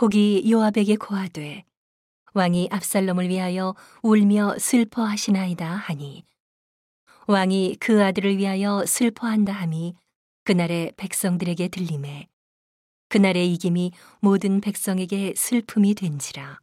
[0.00, 1.64] 혹이 요압에게 고하되
[2.34, 6.24] 왕이 압살롬을 위하여 울며 슬퍼하시나이다 하니.
[7.26, 9.94] 왕이 그 아들을 위하여 슬퍼한다 함이
[10.44, 12.28] 그날의 백성들에게 들림에
[13.08, 13.90] 그날의 이김이
[14.20, 16.60] 모든 백성에게 슬픔이 된지라.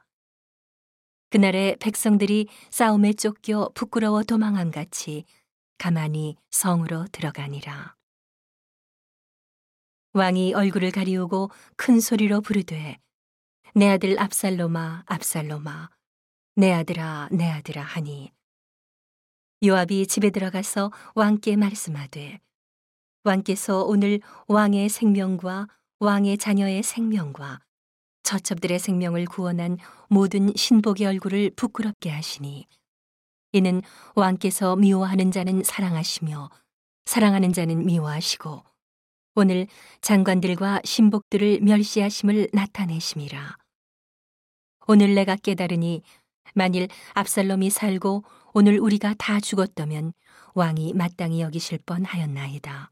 [1.29, 5.25] 그날의 백성들이 싸움에 쫓겨 부끄러워 도망함 같이
[5.77, 7.95] 가만히 성으로 들어가니라.
[10.13, 12.97] 왕이 얼굴을 가리우고 큰 소리로 부르되
[13.77, 15.89] 내 아들 압살롬아 압살롬아
[16.55, 18.31] 내 아들아 내 아들아 하니
[19.65, 22.39] 요압이 집에 들어가서 왕께 말씀하되
[23.25, 25.67] 왕께서 오늘 왕의 생명과
[25.99, 27.59] 왕의 자녀의 생명과
[28.23, 32.67] 처첩들의 생명을 구원한 모든 신복의 얼굴을 부끄럽게 하시니
[33.51, 33.81] 이는
[34.15, 36.49] 왕께서 미워하는 자는 사랑하시며
[37.07, 38.63] 사랑하는 자는 미워하시고
[39.35, 39.67] 오늘
[39.99, 43.64] 장관들과 신복들을 멸시하심을 나타내심이라.
[44.87, 46.03] 오늘 내가 깨달으니
[46.53, 48.23] 만일 압살롬이 살고
[48.53, 50.13] 오늘 우리가 다 죽었다면
[50.53, 52.91] 왕이 마땅히 여기실 뻔하였나이다.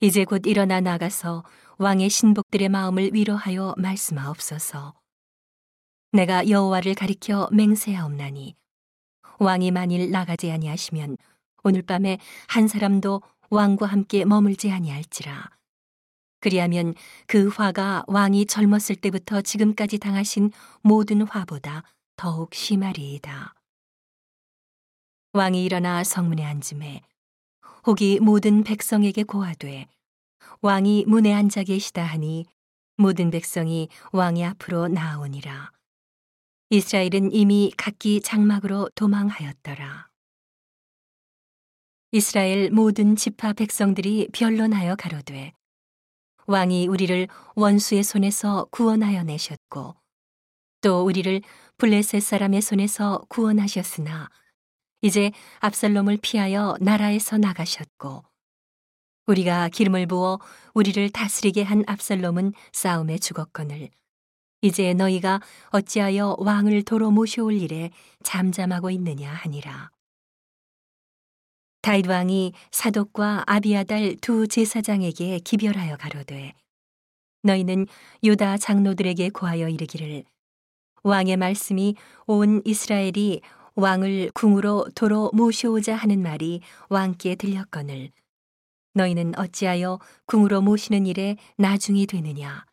[0.00, 1.44] 이제 곧 일어나 나가서
[1.78, 4.94] 왕의 신복들의 마음을 위로하여 말씀하옵소서.
[6.12, 8.54] 내가 여호와를 가리켜 맹세하옵나니
[9.38, 11.16] 왕이 만일 나가지 아니하시면
[11.62, 12.18] 오늘 밤에
[12.48, 15.59] 한 사람도 왕과 함께 머물지 아니할지라.
[16.40, 16.94] 그리하면
[17.26, 20.50] 그 화가 왕이 젊었을 때부터 지금까지 당하신
[20.82, 21.84] 모든 화보다
[22.16, 23.54] 더욱 심하리이다.
[25.32, 27.02] 왕이 일어나 성문에 앉음에
[27.86, 29.86] 혹이 모든 백성에게 고하되
[30.60, 32.46] 왕이 문에 앉아 계시다 하니
[32.96, 35.72] 모든 백성이 왕의 앞으로 나아오니라.
[36.70, 40.08] 이스라엘은 이미 각기 장막으로 도망하였더라.
[42.12, 45.52] 이스라엘 모든 지파 백성들이 변론하여 가로되
[46.50, 49.94] 왕이 우리를 원수의 손에서 구원하여 내셨고
[50.80, 51.42] 또 우리를
[51.78, 54.28] 블레셋 사람의 손에서 구원하셨으나
[55.00, 55.30] 이제
[55.60, 58.24] 압살롬을 피하여 나라에서 나가셨고
[59.28, 60.40] 우리가 기름을 부어
[60.74, 63.88] 우리를 다스리게 한 압살롬은 싸움에 죽었거늘
[64.60, 67.90] 이제 너희가 어찌하여 왕을 도로 모셔올 일에
[68.24, 69.90] 잠잠하고 있느냐 하니라.
[71.82, 76.52] 다윗 왕이 사독과 아비아달 두 제사장에게 기별하여 가로되
[77.42, 77.86] 너희는
[78.22, 80.24] 유다 장로들에게 고하여 이르기를
[81.02, 81.94] 왕의 말씀이
[82.26, 83.40] 온 이스라엘이
[83.76, 86.60] 왕을 궁으로 도로 모셔오자 하는 말이
[86.90, 88.10] 왕께 들렸거늘
[88.92, 92.66] 너희는 어찌하여 궁으로 모시는 일에 나중이 되느냐?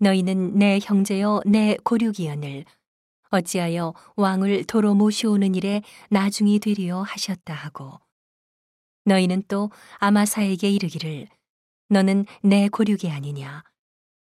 [0.00, 2.64] 너희는 내 형제여 내 고륙이여늘
[3.34, 8.00] 어찌하여 왕을 도로 모시오는 일에 나중이 되리요 하셨다 하고
[9.04, 11.26] 너희는 또 아마사에게 이르기를
[11.88, 13.64] 너는 내 고륙이 아니냐?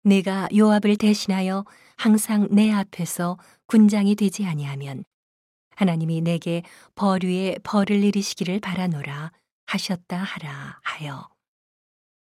[0.03, 1.65] 내가 요압을 대신하여
[1.97, 3.37] 항상 내 앞에서
[3.67, 5.03] 군장이 되지 아니하면
[5.75, 6.63] 하나님이 내게
[6.95, 9.31] 벌 위에 벌을 내리시기를 바라노라
[9.65, 11.29] 하셨다 하라 하여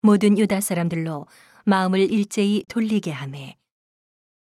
[0.01, 1.27] 모든 유다 사람들로
[1.65, 3.57] 마음을 일제히 돌리게 하매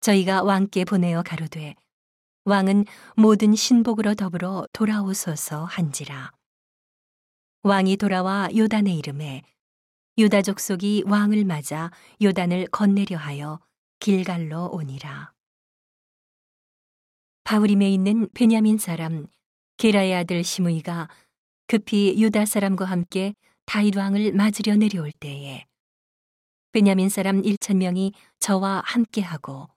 [0.00, 1.74] 저희가 왕께 보내어 가로되
[2.46, 2.84] 왕은
[3.16, 6.30] 모든 신복으로 더불어 돌아오소서 한지라.
[7.62, 9.42] 왕이 돌아와 요단의 이름에
[10.18, 11.90] 유다 족속이 왕을 맞아
[12.22, 13.60] 요단을 건네려 하여
[13.98, 15.32] 길갈로 오니라.
[17.44, 19.26] 바울임에 있는 베냐민 사람
[19.78, 21.08] 게라의 아들 시므이가
[21.66, 23.34] 급히 유다 사람과 함께
[23.64, 25.64] 다윗 왕을 맞으려 내려올 때에
[26.72, 29.73] 베냐민 사람 1천 명이 저와 함께하고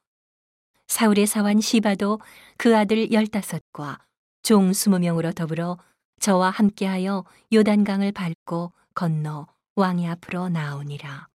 [0.88, 2.20] 사울의 사환 시바도
[2.58, 4.00] 그 아들 열다섯과
[4.42, 5.78] 종 스무 명으로 더불어
[6.20, 11.28] 저와 함께하여 요단강을 밟고 건너 왕의 앞으로 나오니라.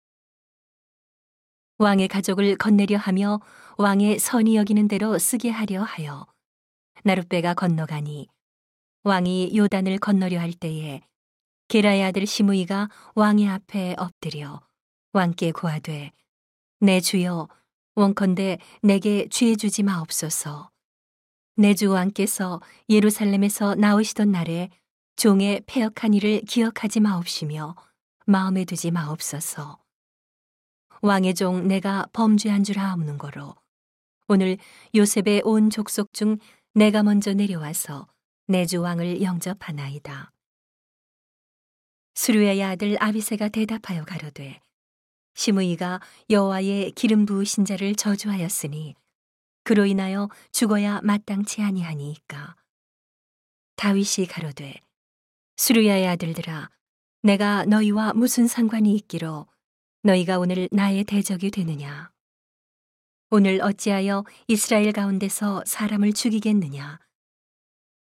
[1.79, 3.41] 왕의 가족을 건네려 하며
[3.77, 6.27] 왕의 선이 여기는 대로 쓰게 하려 하여
[7.05, 8.29] 나룻배가 건너가니
[9.05, 11.03] 왕이 요단을 건너려 할 때에
[11.69, 14.61] 게라의 아들 시므이가 왕의 앞에 엎드려
[15.13, 16.13] 왕께 고하되
[16.81, 17.49] 내 주여
[17.95, 20.71] 원컨대 내게 죄 주지 마옵소서.
[21.57, 24.71] 내 주 왕께서 예루살렘에서 나오시던 날에
[25.17, 27.75] 종의 폐역한 일을 기억하지 마옵시며
[28.27, 29.79] 마음에 두지 마옵소서.
[31.03, 33.55] 왕의 종 내가 범죄한 줄 아옵는 거로
[34.29, 34.57] 오늘
[34.95, 36.39] 요셉의 온 족속 중
[36.75, 38.07] 내가 먼저 내려와서
[38.47, 40.33] 내 주 왕을 영접하나이다.
[42.15, 44.61] 수르의 아들 아비세가 대답하여 가로되
[45.35, 46.01] 시므이가
[46.31, 48.95] 여호와의 기름 부으신 자를 저주하였으니
[49.65, 52.57] 그로 인하여 죽어야 마땅치 아니하니이까
[53.77, 54.81] 다윗이 가로되
[55.57, 56.71] 수르야의 아들들아
[57.23, 59.47] 내가 너희와 무슨 상관이 있기로
[60.03, 62.13] 너희가 오늘 나의 대적이 되느냐
[63.35, 66.99] 오늘 어찌하여 이스라엘 가운데서 사람을 죽이겠느냐?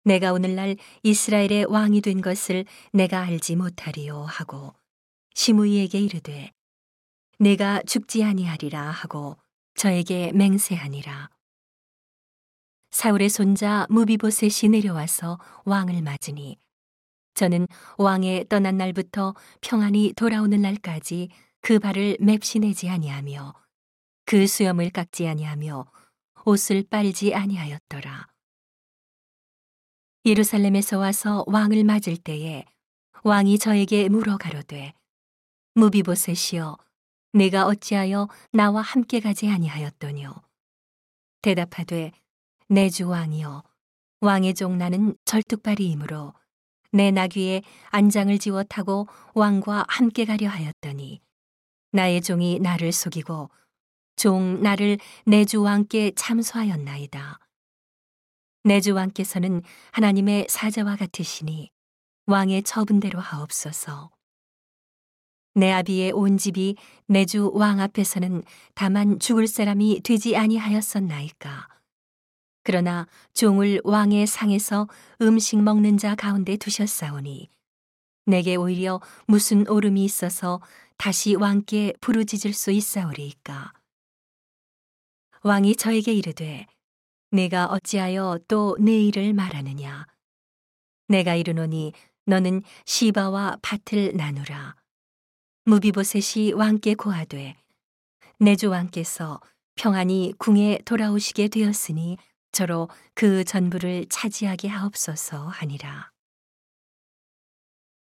[0.02, 4.74] 내가 오늘날 이스라엘의 왕이 된 것을 내가 알지 못하리요 하고
[5.34, 6.50] 시므이에게 이르되
[7.40, 9.38] 내가 죽지 아니하리라 하고
[9.74, 11.30] 저에게 맹세하니라.
[12.90, 16.58] 사울의 손자 무비보셋이 내려와서 왕을 맞으니
[17.32, 17.66] 저는
[17.96, 21.30] 왕의 떠난 날부터 평안히 돌아오는 날까지
[21.62, 23.54] 그 발을 맵시내지 아니하며
[24.26, 25.90] 그 수염을 깎지 아니하며
[26.44, 28.28] 옷을 빨지 아니하였더라.
[30.26, 32.66] 예루살렘에서 와서 왕을 맞을 때에
[33.22, 34.92] 왕이 저에게 물어 가로되
[35.74, 36.76] 무비보셋이여
[37.32, 40.34] 내가 어찌하여 나와 함께 가지 아니하였더뇨
[41.42, 42.12] 대답하되
[42.68, 43.62] 내 주 왕이여
[44.20, 46.34] 왕의 종 나는 절뚝발이이므로
[46.92, 51.20] 내 나귀에 안장을 지워 타고 왕과 함께 가려 하였더니
[51.92, 53.50] 나의 종이 나를 속이고
[54.16, 57.38] 종 나를 내 주 왕께 참소하였나이다.
[58.64, 59.62] 내 주 왕께서는
[59.92, 61.70] 하나님의 사자와 같으시니
[62.26, 64.10] 왕의 처분대로 하옵소서.
[65.54, 66.76] 내 아비의 온 집이
[67.08, 68.42] 내 주 왕 앞에서는
[68.74, 71.68] 다만 죽을 사람이 되지 아니하였었나이까.
[72.62, 74.86] 그러나 종을 왕의 상에서
[75.22, 77.48] 음식 먹는 자 가운데 두셨사오니
[78.26, 80.60] 내게 오히려 무슨 오름이 있어서
[80.98, 83.72] 다시 왕께 부르짖을 수 있사오리이까.
[85.42, 86.66] 왕이 저에게 이르되
[87.30, 90.06] 내가 어찌하여 또 내 일을 말하느냐
[91.08, 91.92] 내가 이르노니
[92.26, 94.74] 너는 시바와 밭을 나누라
[95.64, 97.56] 무비보셋이 왕께 고하되
[98.38, 99.40] 내 주 왕께서
[99.74, 102.16] 평안히 궁에 돌아오시게 되었으니
[102.52, 106.10] 저로 그 전부를 차지하게 하옵소서 하니라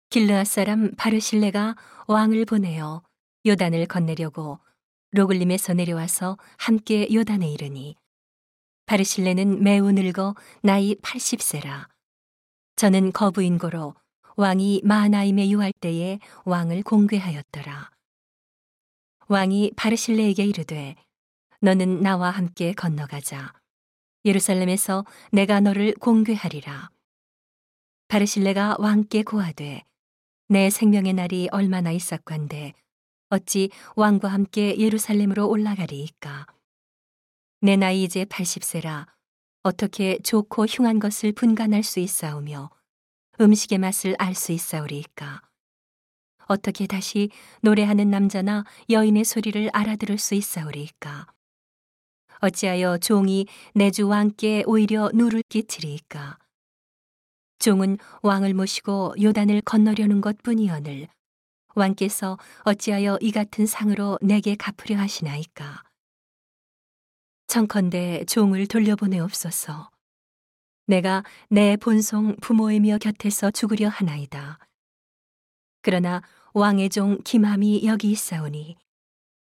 [0.10, 1.76] 길르앗 사람 바르실레가
[2.08, 3.04] 왕을 보내어
[3.46, 4.60] 요단을 건네려고
[5.12, 7.96] 로글림에서 내려와서 함께 요단에 이르니
[8.86, 11.88] 바르실레는 매우 늙어 나이 80세라.
[12.76, 13.96] 저는 거부인 고로
[14.36, 17.92] 왕이 마나임에 유할 때에 왕을 공괴하였더라.
[19.28, 20.96] 왕이 바르실레에게 이르되
[21.62, 23.54] 너는 나와 함께 건너가자.
[24.26, 26.90] 예루살렘에서 내가 너를 공괴하리라.
[28.08, 29.84] 바르실레가 왕께 고하되
[30.50, 32.74] 내 생명의 날이 얼마나 있었건데
[33.30, 36.46] 어찌 왕과 함께 예루살렘으로 올라가리이까.
[37.62, 39.08] 내 나이 이제 80세라
[39.64, 42.70] 어떻게 좋고 흉한 것을 분간할 수 있사오며
[43.44, 45.42] 음식의 맛을 알 수 있사오리이까.
[46.48, 47.30] 어떻게 다시
[47.62, 51.28] 노래하는 남자나 여인의 소리를 알아들을 수 있사오리이까.
[52.40, 53.46] 어찌하여 종이
[53.76, 56.38] 내 주 왕께 오히려 누를 끼치리이까.
[57.60, 61.08] 종은 왕을 모시고 요단을 건너려는 것뿐이언을
[61.76, 65.84] 왕께서 어찌하여 이 같은 상으로 내게 갚으려 하시나이까.
[67.48, 69.93] 청컨대 종을 돌려보내옵소서.
[70.86, 74.60] 내가 내 본성 부모이며 곁에서 죽으려 하나이다.
[75.82, 76.22] 그러나
[76.54, 78.76] 왕의 종 김함이 여기 있사오니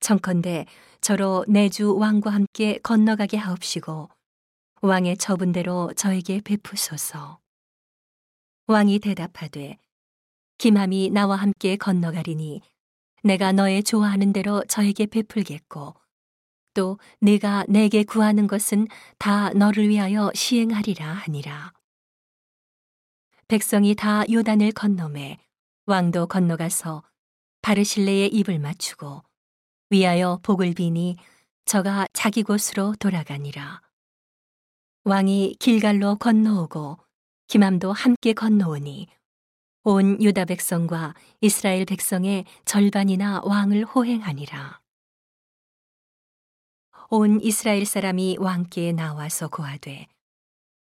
[0.00, 0.66] 청컨대
[1.00, 4.08] 저로 내 주 왕과 함께 건너가게 하옵시고
[4.82, 7.38] 왕의 처분대로 저에게 베푸소서.
[8.66, 9.78] 왕이 대답하되
[10.58, 12.62] 김함이 나와 함께 건너가리니
[13.24, 15.94] 내가 너의 좋아하는 대로 저에게 베풀겠고
[16.74, 18.86] 또 네가 내게 구하는 것은
[19.18, 21.72] 다 너를 위하여 시행하리라 하니라.
[23.48, 25.38] 백성이 다 요단을 건너매
[25.86, 27.02] 왕도 건너가서
[27.60, 29.22] 바르실레의 입을 맞추고
[29.90, 31.16] 위하여 복을 비니
[31.64, 33.82] 저가 자기 곳으로 돌아가니라.
[35.04, 36.98] 왕이 길갈로 건너오고
[37.48, 39.08] 김함도 함께 건너오니
[39.84, 44.81] 온 유다 백성과 이스라엘 백성의 절반이나 왕을 호행하니라.
[47.14, 50.06] 온 이스라엘 사람이 왕께 나와서 고하되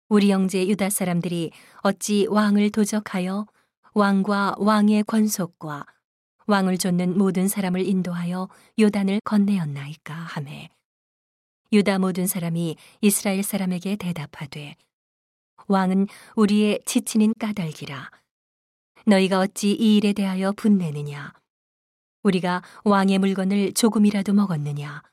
[0.10, 1.52] 우리 형제 유다 사람들이
[1.84, 3.46] 어찌 왕을 도적하여
[3.94, 5.86] 왕과 왕의 권속과
[6.48, 10.72] 왕을 쫓는 모든 사람을 인도하여 요단을 건네었나이까 하매
[11.72, 14.78] 유다 모든 사람이 이스라엘 사람에게 대답하되
[15.68, 18.10] 왕은 우리의 지친인 까닭이라
[19.06, 21.34] 너희가 어찌 이 일에 대하여 분내느냐?
[22.24, 25.04] 우리가 왕의 물건을 조금이라도 먹었느냐?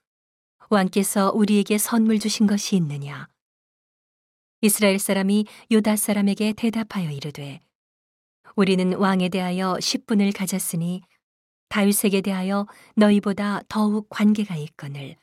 [0.72, 3.28] 왕께서 우리에게 선물 주신 것이 있느냐?
[4.62, 7.60] 이스라엘 사람이 요다 사람에게 대답하여 이르되
[8.56, 11.02] 우리는 왕에 대하여 10분을 가졌으니
[11.68, 15.16] 다윗에게 대하여 너희보다 더욱 관계가 있거늘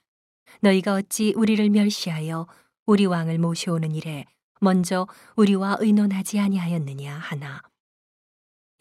[0.62, 2.48] 너희가 어찌 우리를 멸시하여
[2.86, 4.26] 우리 왕을 모셔오는 일에
[4.62, 7.64] 먼저 우리와 의논하지 아니하였느냐 하나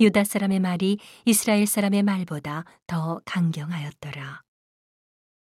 [0.01, 4.48] 유다 사람의 말이 이스라엘 사람의 말보다 더 강경하였더라.